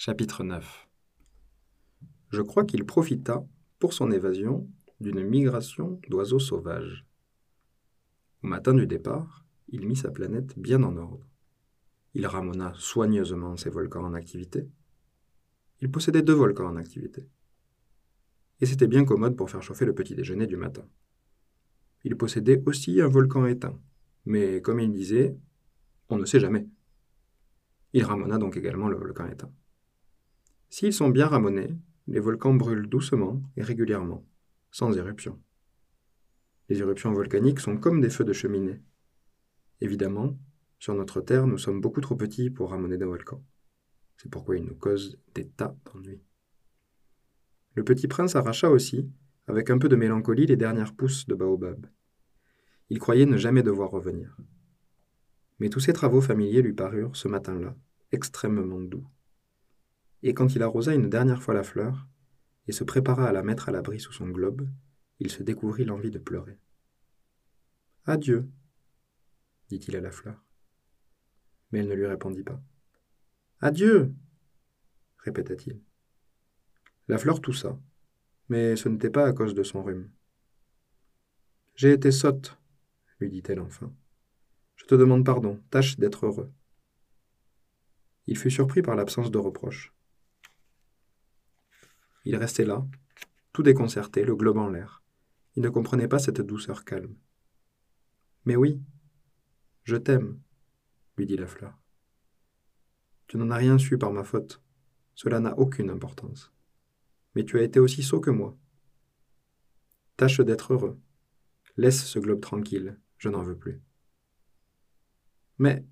Chapitre 0.00 0.44
9 0.44 0.88
Je 2.30 2.40
crois 2.40 2.64
qu'il 2.64 2.84
profita, 2.84 3.44
pour 3.80 3.92
son 3.92 4.12
évasion, 4.12 4.70
d'une 5.00 5.24
migration 5.24 6.00
d'oiseaux 6.08 6.38
sauvages. 6.38 7.04
Au 8.44 8.46
matin 8.46 8.74
du 8.74 8.86
départ, 8.86 9.44
il 9.66 9.88
mit 9.88 9.96
sa 9.96 10.12
planète 10.12 10.56
bien 10.56 10.84
en 10.84 10.96
ordre. 10.96 11.26
Il 12.14 12.28
ramena 12.28 12.72
soigneusement 12.76 13.56
ses 13.56 13.70
volcans 13.70 14.04
en 14.04 14.14
activité. 14.14 14.68
Il 15.80 15.90
possédait 15.90 16.22
deux 16.22 16.32
volcans 16.32 16.68
en 16.68 16.76
activité. 16.76 17.26
Et 18.60 18.66
c'était 18.66 18.86
bien 18.86 19.04
commode 19.04 19.34
pour 19.34 19.50
faire 19.50 19.64
chauffer 19.64 19.84
le 19.84 19.96
petit 19.96 20.14
déjeuner 20.14 20.46
du 20.46 20.56
matin. 20.56 20.86
Il 22.04 22.16
possédait 22.16 22.62
aussi 22.66 23.00
un 23.00 23.08
volcan 23.08 23.46
éteint, 23.46 23.76
mais 24.26 24.62
comme 24.62 24.78
il 24.78 24.92
disait, 24.92 25.36
on 26.08 26.18
ne 26.18 26.24
sait 26.24 26.38
jamais. 26.38 26.68
Il 27.94 28.04
ramena 28.04 28.38
donc 28.38 28.56
également 28.56 28.88
le 28.88 28.96
volcan 28.96 29.26
éteint. 29.26 29.50
S'ils 30.70 30.92
sont 30.92 31.08
bien 31.08 31.26
ramonés, 31.26 31.74
les 32.08 32.20
volcans 32.20 32.54
brûlent 32.54 32.88
doucement 32.88 33.42
et 33.56 33.62
régulièrement, 33.62 34.26
sans 34.70 34.96
éruption. 34.98 35.40
Les 36.68 36.80
éruptions 36.80 37.12
volcaniques 37.12 37.60
sont 37.60 37.78
comme 37.78 38.02
des 38.02 38.10
feux 38.10 38.24
de 38.24 38.34
cheminée. 38.34 38.82
Évidemment, 39.80 40.38
sur 40.78 40.94
notre 40.94 41.22
Terre, 41.22 41.46
nous 41.46 41.56
sommes 41.56 41.80
beaucoup 41.80 42.02
trop 42.02 42.16
petits 42.16 42.50
pour 42.50 42.70
ramener 42.70 42.98
des 42.98 43.06
volcans. 43.06 43.42
C'est 44.18 44.30
pourquoi 44.30 44.56
ils 44.56 44.64
nous 44.64 44.74
causent 44.74 45.18
des 45.34 45.48
tas 45.48 45.74
d'ennuis. 45.86 46.22
Le 47.74 47.84
petit 47.84 48.08
prince 48.08 48.36
arracha 48.36 48.68
aussi, 48.68 49.10
avec 49.46 49.70
un 49.70 49.78
peu 49.78 49.88
de 49.88 49.96
mélancolie, 49.96 50.46
les 50.46 50.56
dernières 50.56 50.94
pousses 50.94 51.26
de 51.26 51.34
baobab. 51.34 51.86
Il 52.90 52.98
croyait 52.98 53.26
ne 53.26 53.38
jamais 53.38 53.62
devoir 53.62 53.90
revenir. 53.90 54.36
Mais 55.60 55.70
tous 55.70 55.80
ses 55.80 55.94
travaux 55.94 56.20
familiers 56.20 56.62
lui 56.62 56.74
parurent, 56.74 57.16
ce 57.16 57.28
matin-là, 57.28 57.74
extrêmement 58.12 58.80
doux 58.80 59.06
et 60.22 60.34
quand 60.34 60.54
il 60.54 60.62
arrosa 60.62 60.94
une 60.94 61.10
dernière 61.10 61.42
fois 61.42 61.54
la 61.54 61.62
fleur, 61.62 62.08
et 62.66 62.72
se 62.72 62.84
prépara 62.84 63.28
à 63.28 63.32
la 63.32 63.42
mettre 63.42 63.68
à 63.68 63.72
l'abri 63.72 63.98
sous 63.98 64.12
son 64.12 64.28
globe, 64.28 64.68
il 65.20 65.30
se 65.30 65.42
découvrit 65.42 65.84
l'envie 65.84 66.10
de 66.10 66.18
pleurer. 66.18 66.58
Adieu, 68.04 68.48
dit-il 69.68 69.96
à 69.96 70.00
la 70.00 70.10
fleur. 70.10 70.44
Mais 71.70 71.80
elle 71.80 71.88
ne 71.88 71.94
lui 71.94 72.06
répondit 72.06 72.42
pas. 72.42 72.60
Adieu, 73.60 74.14
répéta-t-il. 75.18 75.80
La 77.08 77.18
fleur 77.18 77.40
toussa, 77.40 77.78
mais 78.48 78.76
ce 78.76 78.88
n'était 78.88 79.10
pas 79.10 79.26
à 79.26 79.32
cause 79.32 79.54
de 79.54 79.62
son 79.62 79.82
rhume. 79.82 80.10
J'ai 81.74 81.92
été 81.92 82.10
sotte, 82.10 82.58
lui 83.18 83.30
dit-elle 83.30 83.60
enfin. 83.60 83.92
Je 84.76 84.84
te 84.84 84.94
demande 84.94 85.24
pardon, 85.24 85.60
tâche 85.70 85.98
d'être 85.98 86.26
heureux. 86.26 86.52
Il 88.26 88.36
fut 88.36 88.50
surpris 88.50 88.82
par 88.82 88.94
l'absence 88.94 89.30
de 89.30 89.38
reproche. 89.38 89.94
Il 92.28 92.36
restait 92.36 92.66
là, 92.66 92.86
tout 93.54 93.62
déconcerté, 93.62 94.22
le 94.22 94.36
globe 94.36 94.58
en 94.58 94.68
l'air. 94.68 95.02
Il 95.56 95.62
ne 95.62 95.70
comprenait 95.70 96.08
pas 96.08 96.18
cette 96.18 96.42
douceur 96.42 96.84
calme. 96.84 97.16
Mais 98.44 98.54
oui, 98.54 98.82
je 99.84 99.96
t'aime, 99.96 100.38
lui 101.16 101.24
dit 101.24 101.38
la 101.38 101.46
fleur. 101.46 101.72
Tu 103.28 103.38
n'en 103.38 103.48
as 103.48 103.56
rien 103.56 103.78
su 103.78 103.96
par 103.96 104.12
ma 104.12 104.24
faute. 104.24 104.62
Cela 105.14 105.40
n'a 105.40 105.58
aucune 105.58 105.88
importance. 105.88 106.52
Mais 107.34 107.46
tu 107.46 107.58
as 107.58 107.62
été 107.62 107.80
aussi 107.80 108.02
sot 108.02 108.20
que 108.20 108.30
moi. 108.30 108.58
Tâche 110.18 110.42
d'être 110.42 110.74
heureux. 110.74 111.00
Laisse 111.78 112.04
ce 112.04 112.18
globe 112.18 112.42
tranquille, 112.42 113.00
je 113.16 113.30
n'en 113.30 113.42
veux 113.42 113.56
plus. 113.56 113.80
Mais 115.56 115.82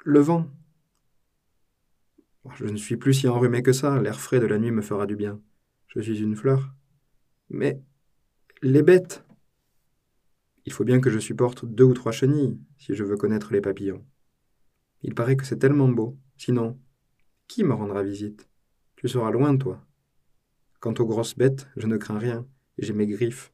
le 0.00 0.18
vent, 0.18 0.50
je 2.56 2.64
ne 2.64 2.76
suis 2.76 2.96
plus 2.96 3.14
si 3.14 3.28
enrhumé 3.28 3.62
que 3.62 3.72
ça, 3.72 4.00
l'air 4.00 4.20
frais 4.20 4.40
de 4.40 4.46
la 4.46 4.58
nuit 4.58 4.70
me 4.70 4.82
fera 4.82 5.06
du 5.06 5.16
bien. 5.16 5.40
Je 5.88 6.00
suis 6.00 6.20
une 6.20 6.36
fleur. 6.36 6.74
Mais 7.48 7.82
les 8.62 8.82
bêtes 8.82 9.24
Il 10.64 10.72
faut 10.72 10.84
bien 10.84 11.00
que 11.00 11.10
je 11.10 11.18
supporte 11.18 11.64
deux 11.64 11.84
ou 11.84 11.94
trois 11.94 12.12
chenilles 12.12 12.58
si 12.78 12.94
je 12.94 13.04
veux 13.04 13.16
connaître 13.16 13.52
les 13.52 13.60
papillons. 13.60 14.04
Il 15.02 15.14
paraît 15.14 15.36
que 15.36 15.44
c'est 15.44 15.58
tellement 15.58 15.88
beau. 15.88 16.18
Sinon, 16.36 16.78
qui 17.48 17.64
me 17.64 17.74
rendra 17.74 18.02
visite? 18.02 18.48
Tu 18.96 19.08
seras 19.08 19.30
loin, 19.30 19.56
toi. 19.56 19.86
Quant 20.80 20.94
aux 20.94 21.06
grosses 21.06 21.36
bêtes, 21.36 21.68
je 21.76 21.86
ne 21.86 21.96
crains 21.96 22.18
rien, 22.18 22.46
j'ai 22.78 22.92
mes 22.92 23.06
griffes. 23.06 23.52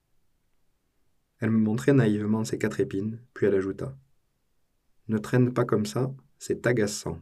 Elle 1.39 1.51
me 1.51 1.59
montrait 1.59 1.93
naïvement 1.93 2.45
ses 2.45 2.59
quatre 2.59 2.81
épines, 2.81 3.21
puis 3.35 3.47
elle 3.47 3.55
ajouta 3.55 3.97
Ne 5.09 5.19
traîne 5.19 5.53
pas 5.53 5.65
comme 5.65 5.87
ça, 5.87 6.15
c'est 6.39 6.67
agaçant. 6.67 7.21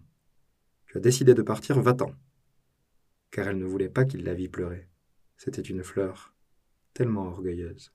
Tu 0.91 0.99
as 0.99 1.01
décidé 1.01 1.35
de 1.35 1.43
partir, 1.43 1.81
va-t'en. 1.81 2.11
Car 3.31 3.47
elle 3.47 3.59
ne 3.59 3.65
voulait 3.65 3.89
pas 3.89 4.05
qu'il 4.05 4.25
la 4.25 4.35
vît 4.35 4.49
pleurer. 4.49 4.89
C'était 5.37 5.63
une 5.63 5.85
fleur 5.85 6.35
tellement 6.95 7.29
orgueilleuse. 7.29 7.93